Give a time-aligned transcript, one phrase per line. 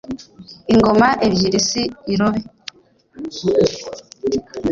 [0.73, 1.81] ingoma ebyiri si
[2.13, 2.39] irobe